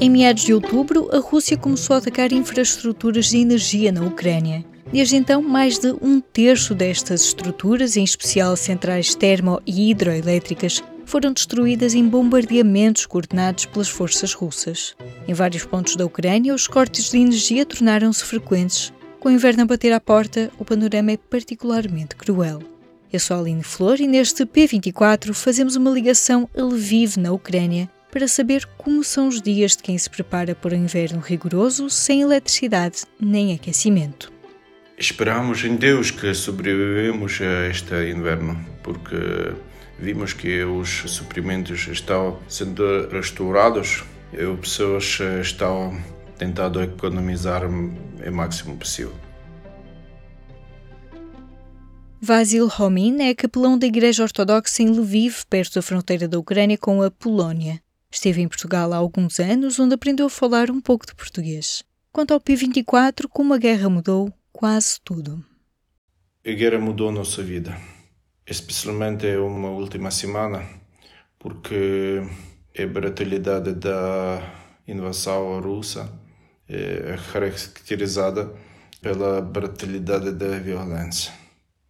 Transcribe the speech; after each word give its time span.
Em 0.00 0.10
meados 0.10 0.44
de 0.44 0.52
outubro, 0.52 1.08
a 1.12 1.18
Rússia 1.18 1.56
começou 1.56 1.94
a 1.94 1.98
atacar 1.98 2.32
infraestruturas 2.32 3.26
de 3.26 3.38
energia 3.38 3.92
na 3.92 4.02
Ucrânia. 4.02 4.64
Desde 4.92 5.16
então, 5.16 5.40
mais 5.40 5.78
de 5.78 5.94
um 6.02 6.20
terço 6.20 6.74
destas 6.74 7.22
estruturas, 7.22 7.96
em 7.96 8.02
especial 8.02 8.56
centrais 8.56 9.14
termo 9.14 9.60
e 9.64 9.90
hidroelétricas, 9.90 10.82
foram 11.04 11.32
destruídas 11.32 11.94
em 11.94 12.06
bombardeamentos 12.06 13.06
coordenados 13.06 13.66
pelas 13.66 13.88
forças 13.88 14.32
russas. 14.32 14.96
Em 15.28 15.32
vários 15.32 15.64
pontos 15.64 15.94
da 15.96 16.04
Ucrânia, 16.04 16.54
os 16.54 16.66
cortes 16.66 17.10
de 17.10 17.18
energia 17.18 17.64
tornaram-se 17.64 18.24
frequentes. 18.24 18.92
Com 19.20 19.28
o 19.28 19.32
inverno 19.32 19.62
a 19.62 19.66
bater 19.66 19.92
à 19.92 20.00
porta, 20.00 20.50
o 20.58 20.64
panorama 20.64 21.12
é 21.12 21.16
particularmente 21.16 22.16
cruel. 22.16 22.60
Eu 23.12 23.20
sou 23.20 23.36
a 23.36 23.40
Aline 23.40 23.62
Flor 23.62 24.00
e 24.00 24.08
neste 24.08 24.44
P24 24.44 25.32
fazemos 25.32 25.76
uma 25.76 25.90
ligação 25.90 26.48
a 26.56 26.62
Lviv, 26.62 27.16
na 27.16 27.30
Ucrânia, 27.32 27.88
para 28.14 28.28
saber 28.28 28.64
como 28.78 29.02
são 29.02 29.26
os 29.26 29.42
dias 29.42 29.72
de 29.76 29.82
quem 29.82 29.98
se 29.98 30.08
prepara 30.08 30.54
para 30.54 30.76
um 30.76 30.84
inverno 30.84 31.18
rigoroso 31.18 31.90
sem 31.90 32.22
eletricidade 32.22 33.02
nem 33.20 33.52
aquecimento. 33.52 34.32
Esperamos 34.96 35.64
em 35.64 35.74
Deus 35.74 36.12
que 36.12 36.32
sobrevivemos 36.32 37.40
a 37.40 37.68
este 37.68 38.12
inverno, 38.12 38.64
porque 38.84 39.16
vimos 39.98 40.32
que 40.32 40.62
os 40.62 41.02
suprimentos 41.10 41.88
estão 41.88 42.38
sendo 42.46 43.08
restaurados 43.08 44.04
e 44.32 44.44
as 44.44 44.60
pessoas 44.60 45.18
estão 45.40 46.00
tentando 46.38 46.80
economizar 46.84 47.66
o 47.66 48.32
máximo 48.32 48.76
possível. 48.76 49.12
Vasil 52.20 52.70
Homin 52.78 53.22
é 53.22 53.34
capelão 53.34 53.76
da 53.76 53.88
Igreja 53.88 54.22
Ortodoxa 54.22 54.84
em 54.84 54.88
Lviv, 54.88 55.42
perto 55.50 55.74
da 55.74 55.82
fronteira 55.82 56.28
da 56.28 56.38
Ucrânia 56.38 56.78
com 56.78 57.02
a 57.02 57.10
Polónia. 57.10 57.83
Esteve 58.14 58.40
em 58.40 58.46
Portugal 58.46 58.92
há 58.92 58.96
alguns 58.96 59.40
anos, 59.40 59.80
onde 59.80 59.96
aprendeu 59.96 60.26
a 60.26 60.30
falar 60.30 60.70
um 60.70 60.80
pouco 60.80 61.04
de 61.04 61.16
português. 61.16 61.82
Quanto 62.12 62.32
ao 62.32 62.40
P24, 62.40 63.26
como 63.28 63.52
a 63.52 63.58
guerra 63.58 63.90
mudou 63.90 64.32
quase 64.52 65.00
tudo. 65.02 65.44
A 66.46 66.50
guerra 66.52 66.78
mudou 66.78 67.10
nossa 67.10 67.42
vida, 67.42 67.76
especialmente 68.46 69.26
uma 69.36 69.70
última 69.70 70.12
semana, 70.12 70.64
porque 71.40 72.22
a 72.78 72.86
brutalidade 72.86 73.74
da 73.74 74.40
invasão 74.86 75.60
russa 75.60 76.08
é 76.68 77.16
caracterizada 77.32 78.54
pela 79.02 79.42
brutalidade 79.42 80.30
da 80.30 80.56
violência. 80.60 81.32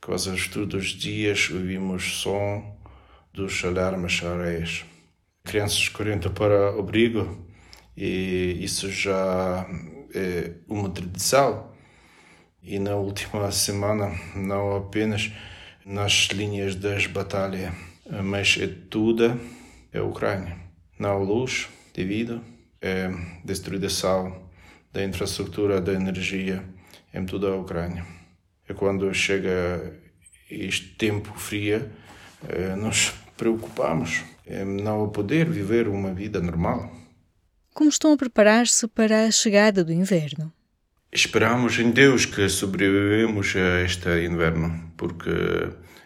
Quase 0.00 0.48
todos 0.48 0.82
os 0.82 0.88
dias 0.92 1.50
ouvimos 1.50 2.22
som 2.22 2.74
dos 3.34 3.62
alarmes 3.66 4.22
areias 4.24 4.86
crianças 5.46 5.88
correndo 5.88 6.30
para 6.30 6.70
abrigo 6.78 7.46
e 7.96 8.58
isso 8.60 8.90
já 8.90 9.66
é 10.14 10.52
uma 10.68 10.90
tradição. 10.90 11.70
E 12.62 12.78
na 12.80 12.96
última 12.96 13.50
semana, 13.52 14.12
não 14.34 14.76
apenas 14.76 15.30
nas 15.84 16.28
linhas 16.32 16.74
das 16.74 17.06
batalhas, 17.06 17.72
mas 18.24 18.58
é 18.60 18.66
é 19.92 19.98
a 19.98 20.02
Ucrânia. 20.04 20.56
Não 20.98 21.10
há 21.10 21.16
luz 21.16 21.68
devido 21.94 22.42
à 22.82 23.44
destruição 23.44 24.50
da 24.92 25.04
infraestrutura 25.04 25.80
da 25.80 25.92
energia 25.92 26.64
em 27.14 27.24
toda 27.24 27.48
a 27.48 27.56
Ucrânia. 27.56 28.04
E 28.68 28.74
quando 28.74 29.14
chega 29.14 29.96
este 30.50 30.96
tempo 30.96 31.32
frio, 31.38 31.88
eh, 32.48 32.74
nos 32.74 33.14
preocupamos 33.36 34.24
não 34.82 35.08
poder 35.08 35.48
viver 35.48 35.88
uma 35.88 36.12
vida 36.12 36.40
normal. 36.40 36.90
Como 37.74 37.90
estão 37.90 38.12
a 38.12 38.16
preparar-se 38.16 38.86
para 38.88 39.26
a 39.26 39.30
chegada 39.30 39.84
do 39.84 39.92
inverno? 39.92 40.52
Esperamos 41.12 41.78
em 41.78 41.90
Deus 41.90 42.26
que 42.26 42.48
sobrevivemos 42.48 43.54
a 43.56 43.82
este 43.82 44.24
inverno, 44.24 44.92
porque 44.96 45.30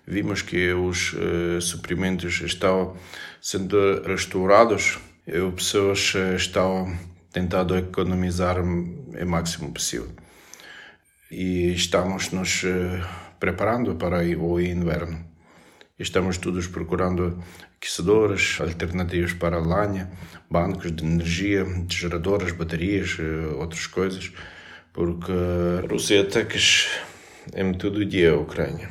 vimos 0.07 0.43
que 0.43 0.73
os 0.73 1.13
uh, 1.13 1.61
suprimentos 1.61 2.41
estão 2.41 2.97
sendo 3.41 4.03
restaurados 4.03 4.99
e 5.27 5.37
as 5.37 5.55
pessoas 5.55 6.13
estão 6.37 6.97
tentando 7.33 7.77
economizar 7.77 8.61
o 8.61 9.27
máximo 9.27 9.73
possível. 9.73 10.11
E 11.31 11.73
estamos 11.73 12.31
nos 12.33 12.65
uh, 12.65 13.07
preparando 13.39 13.95
para 13.95 14.19
o 14.19 14.61
inverno. 14.61 15.25
Estamos 16.01 16.39
todos 16.39 16.67
procurando 16.67 17.39
aquecedores, 17.77 18.59
alternativas 18.59 19.35
para 19.35 19.59
a 19.59 19.61
bancos 20.51 20.91
de 20.97 21.05
energia, 21.05 21.67
geradores, 21.91 22.53
baterias, 22.53 23.19
eh, 23.21 23.55
outras 23.57 23.87
coisas, 23.87 24.33
porque 24.95 25.31
a 25.31 25.87
Rússia 25.87 26.23
ataques 26.23 26.89
em 27.55 27.75
todo 27.75 28.07
dia 28.07 28.31
a 28.31 28.39
Ucrânia. 28.39 28.89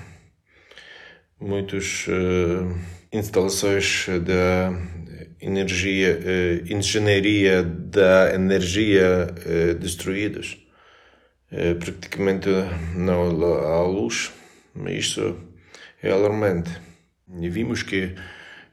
Muitas 1.42 2.06
uh, 2.08 2.78
instalações 3.12 4.06
da 4.24 4.72
energia, 5.42 6.16
uh, 6.20 6.72
engenharia 6.72 7.64
da 7.64 8.36
energia 8.36 9.34
uh, 9.34 9.74
destruídas. 9.80 10.60
Uh, 11.52 11.74
praticamente 11.74 12.50
não 12.96 13.24
há 13.24 13.82
luz, 13.82 14.32
mas 14.76 15.06
isso 15.06 15.36
é 16.04 16.12
alarmante. 16.12 16.89
E 17.38 17.50
vimos 17.50 17.84
que 17.84 18.16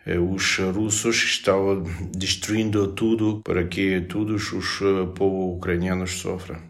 eh, 0.06 0.18
os 0.18 0.58
russos 0.58 1.16
estão 1.16 1.82
destruindo 2.16 2.88
tudo 2.92 3.42
para 3.44 3.64
que 3.64 4.00
todos 4.02 4.52
os 4.52 4.80
eh, 4.80 5.06
povos 5.14 5.56
ucranianos 5.56 6.12
sofram. 6.12 6.60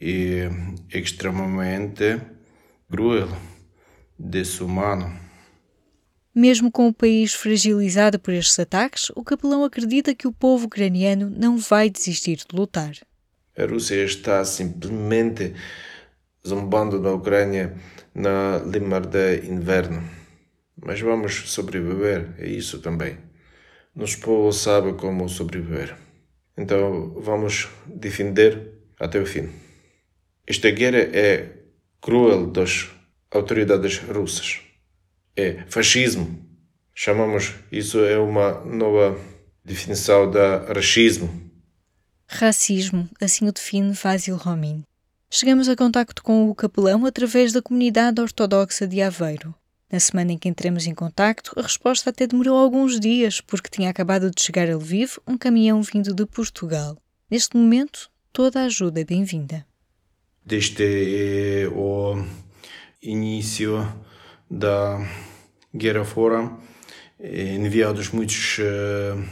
E 0.00 0.48
é 0.92 0.98
extremamente 0.98 2.20
cruel, 2.90 3.28
desumano. 4.18 5.18
Mesmo 6.34 6.70
com 6.70 6.88
o 6.88 6.94
país 6.94 7.34
fragilizado 7.34 8.18
por 8.18 8.32
estes 8.32 8.58
ataques, 8.58 9.10
o 9.16 9.24
capelão 9.24 9.64
acredita 9.64 10.14
que 10.14 10.28
o 10.28 10.32
povo 10.32 10.66
ucraniano 10.66 11.30
não 11.30 11.58
vai 11.58 11.90
desistir 11.90 12.36
de 12.36 12.54
lutar. 12.54 12.92
A 13.56 13.64
Rússia 13.64 14.04
está 14.04 14.44
simplesmente 14.44 15.54
zombando 16.46 17.00
da 17.00 17.12
Ucrânia 17.12 17.74
na 18.14 18.58
limar 18.64 19.06
de 19.06 19.46
inverno. 19.46 20.19
Mas 20.82 21.00
vamos 21.00 21.50
sobreviver, 21.50 22.34
é 22.38 22.48
isso 22.48 22.80
também. 22.80 23.18
Nosso 23.94 24.20
povo 24.20 24.52
sabe 24.52 24.94
como 24.94 25.28
sobreviver. 25.28 25.96
Então 26.56 27.14
vamos 27.20 27.68
defender 27.86 28.72
até 28.98 29.20
o 29.20 29.26
fim. 29.26 29.48
Esta 30.46 30.70
guerra 30.70 30.98
é 30.98 31.48
cruel 32.00 32.46
das 32.46 32.90
autoridades 33.30 33.98
russas. 33.98 34.60
É 35.36 35.64
fascismo. 35.68 36.38
Chamamos 36.94 37.54
isso 37.70 38.00
é 38.00 38.18
uma 38.18 38.64
nova 38.64 39.18
definição 39.64 40.30
da 40.30 40.72
racismo. 40.72 41.50
Racismo, 42.26 43.08
assim 43.20 43.48
o 43.48 43.52
define 43.52 43.92
Vasil 43.92 44.36
Romin. 44.36 44.84
Chegamos 45.30 45.68
a 45.68 45.76
contacto 45.76 46.22
com 46.22 46.48
o 46.48 46.54
capelão 46.54 47.06
através 47.06 47.52
da 47.52 47.62
comunidade 47.62 48.20
ortodoxa 48.20 48.86
de 48.86 49.00
Aveiro. 49.00 49.54
Na 49.90 49.98
semana 49.98 50.32
em 50.32 50.38
que 50.38 50.48
entramos 50.48 50.86
em 50.86 50.94
contacto, 50.94 51.52
a 51.58 51.62
resposta 51.62 52.10
até 52.10 52.24
demorou 52.24 52.56
alguns 52.56 53.00
dias, 53.00 53.40
porque 53.40 53.68
tinha 53.68 53.90
acabado 53.90 54.30
de 54.30 54.40
chegar 54.40 54.70
a 54.70 54.76
Lviv 54.76 55.18
um 55.26 55.36
caminhão 55.36 55.82
vindo 55.82 56.14
de 56.14 56.24
Portugal. 56.26 56.96
Neste 57.28 57.56
momento, 57.56 58.08
toda 58.32 58.60
a 58.60 58.66
ajuda 58.66 59.00
é 59.00 59.04
bem-vinda. 59.04 59.66
Desde 60.46 61.68
o 61.72 62.24
início 63.02 63.86
da 64.48 65.04
guerra 65.74 66.04
fora, 66.04 66.56
enviados 67.18 68.10
muitos 68.10 68.58
uh, 68.58 69.24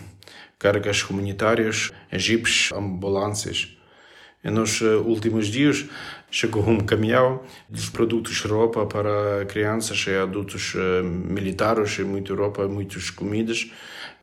cargas 0.58 1.08
humanitárias, 1.08 1.92
jipes, 2.12 2.72
ambulâncias. 2.72 3.77
Nos 4.44 4.80
últimos 4.80 5.48
dias 5.48 5.84
chegou 6.30 6.68
um 6.68 6.78
caminhão 6.78 7.42
de 7.68 7.90
produtos 7.90 8.40
roupa 8.42 8.86
para 8.86 9.44
crianças 9.46 10.04
e 10.06 10.14
adultos 10.14 10.74
uh, 10.74 11.02
militares, 11.02 11.98
muita 11.98 12.34
roupa, 12.34 12.68
muitas 12.68 13.10
comidas. 13.10 13.70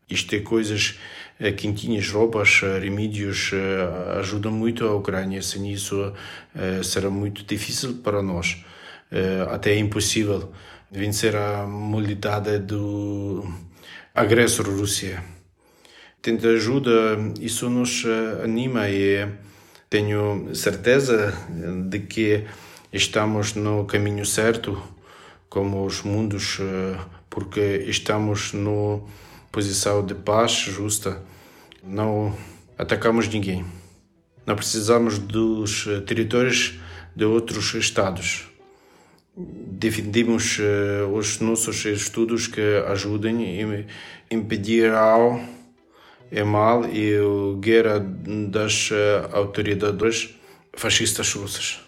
Isto 0.10 0.36
é 0.36 0.40
coisas 0.40 0.98
uh, 1.40 1.54
quentinhas, 1.54 2.10
roupas, 2.10 2.62
remédios, 2.82 3.52
ajudam 4.18 4.54
muito 4.54 4.86
a 4.86 4.96
Ucrânia. 4.96 5.42
Sem 5.42 5.72
isso 5.74 6.14
será 6.84 7.10
muito 7.10 7.44
difícil 7.44 7.96
para 7.96 8.22
nós, 8.22 8.64
até 9.52 9.78
impossível 9.78 10.52
vencer 10.90 11.36
a 11.36 11.68
maldade 11.68 12.60
do 12.60 13.44
agressor 14.14 14.70
Rússia. 14.70 15.22
Tenta 16.22 16.48
ajuda, 16.48 17.18
isso 17.42 17.70
nos 17.70 18.06
anima 18.42 18.90
e 18.90 19.28
tenho 19.96 20.54
certeza 20.54 21.34
de 21.88 22.00
que 22.00 22.44
estamos 22.92 23.54
no 23.54 23.86
caminho 23.86 24.26
certo, 24.26 24.78
como 25.48 25.86
os 25.86 26.02
mundos, 26.02 26.58
eh, 26.60 27.00
porque 27.30 27.86
estamos 27.88 28.52
na 28.52 29.00
posição 29.54 30.06
de 30.06 30.14
paz 30.14 30.52
justa. 30.52 31.24
Não 31.82 32.36
atacamos 32.78 33.30
ninguém. 33.30 33.64
Não 34.46 34.58
precisamos 34.58 35.18
dos 35.18 35.88
eh, 35.88 36.02
territórios 36.02 36.78
de 37.16 37.24
outros 37.24 37.74
estados. 37.76 38.50
Defendemos 39.38 40.60
uh, 40.60 41.08
os 41.14 41.40
nossos 41.40 41.86
estudos 41.86 42.48
que 42.48 42.84
ajudem 42.88 43.86
a 44.30 44.34
impedir 44.34 44.92
o 46.32 46.46
mal 46.46 46.86
e 46.90 47.16
a 47.16 47.60
guerra 47.60 48.00
das 48.50 48.92
uh, 48.92 49.36
autoridades 49.36 50.36
fascistas 50.74 51.34
russas. 51.34 51.80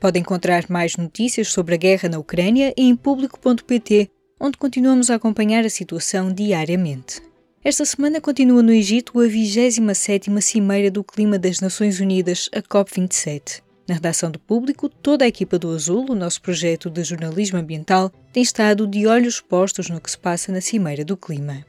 Pode 0.00 0.18
encontrar 0.18 0.64
mais 0.68 0.96
notícias 0.96 1.48
sobre 1.48 1.74
a 1.74 1.78
guerra 1.78 2.08
na 2.08 2.18
Ucrânia 2.18 2.74
em 2.76 2.94
público.pt, 2.96 4.10
onde 4.40 4.58
continuamos 4.58 5.10
a 5.10 5.14
acompanhar 5.14 5.64
a 5.64 5.70
situação 5.70 6.32
diariamente. 6.32 7.22
Esta 7.64 7.84
semana 7.84 8.20
continua 8.20 8.60
no 8.60 8.72
Egito 8.72 9.20
a 9.20 9.24
27ª 9.24 10.40
Cimeira 10.40 10.90
do 10.90 11.04
Clima 11.04 11.38
das 11.38 11.60
Nações 11.60 12.00
Unidas, 12.00 12.50
a 12.52 12.60
COP27. 12.60 13.62
Na 13.88 13.94
redação 13.94 14.30
do 14.30 14.40
Público, 14.40 14.88
toda 14.88 15.24
a 15.24 15.28
equipa 15.28 15.58
do 15.58 15.70
Azul, 15.70 16.06
o 16.10 16.14
nosso 16.14 16.42
projeto 16.42 16.90
de 16.90 17.04
jornalismo 17.04 17.58
ambiental, 17.58 18.10
tem 18.32 18.42
estado 18.42 18.86
de 18.88 19.06
olhos 19.06 19.40
postos 19.40 19.88
no 19.88 20.00
que 20.00 20.10
se 20.10 20.18
passa 20.18 20.50
na 20.50 20.60
Cimeira 20.60 21.04
do 21.04 21.16
Clima. 21.16 21.64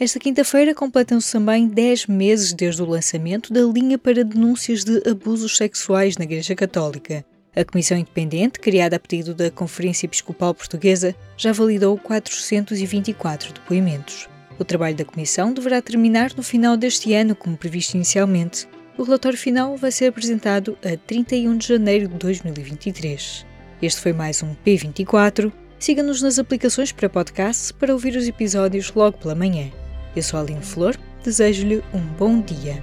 Esta 0.00 0.18
quinta-feira 0.18 0.74
completam-se 0.74 1.30
também 1.30 1.68
10 1.68 2.06
meses 2.06 2.54
desde 2.54 2.82
o 2.82 2.86
lançamento 2.86 3.52
da 3.52 3.60
linha 3.60 3.98
para 3.98 4.24
denúncias 4.24 4.82
de 4.82 5.06
abusos 5.06 5.58
sexuais 5.58 6.16
na 6.16 6.24
Igreja 6.24 6.54
Católica. 6.54 7.22
A 7.54 7.62
Comissão 7.66 7.98
Independente, 7.98 8.58
criada 8.58 8.96
a 8.96 8.98
pedido 8.98 9.34
da 9.34 9.50
Conferência 9.50 10.06
Episcopal 10.06 10.54
Portuguesa, 10.54 11.14
já 11.36 11.52
validou 11.52 11.98
424 11.98 13.52
depoimentos. 13.52 14.26
O 14.58 14.64
trabalho 14.64 14.96
da 14.96 15.04
Comissão 15.04 15.52
deverá 15.52 15.82
terminar 15.82 16.32
no 16.34 16.42
final 16.42 16.78
deste 16.78 17.12
ano, 17.12 17.36
como 17.36 17.58
previsto 17.58 17.94
inicialmente. 17.94 18.66
O 18.96 19.02
relatório 19.02 19.36
final 19.36 19.76
vai 19.76 19.92
ser 19.92 20.06
apresentado 20.06 20.78
a 20.82 20.96
31 20.96 21.58
de 21.58 21.68
janeiro 21.68 22.08
de 22.08 22.14
2023. 22.14 23.44
Este 23.82 24.00
foi 24.00 24.14
mais 24.14 24.42
um 24.42 24.54
P24. 24.64 25.52
Siga-nos 25.78 26.22
nas 26.22 26.38
aplicações 26.38 26.90
para 26.90 27.10
podcast 27.10 27.74
para 27.74 27.92
ouvir 27.92 28.16
os 28.16 28.26
episódios 28.26 28.90
logo 28.94 29.18
pela 29.18 29.34
manhã. 29.34 29.70
Eu 30.14 30.22
sou 30.22 30.40
Aline 30.40 30.62
Flor, 30.62 30.96
desejo-lhe 31.22 31.84
um 31.94 32.00
bom 32.18 32.40
dia. 32.40 32.82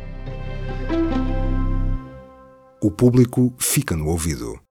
O 2.81 2.89
público 2.89 3.53
fica 3.57 3.95
no 3.95 4.07
ouvido. 4.07 4.66